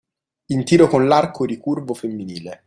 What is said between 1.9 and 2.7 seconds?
femminile.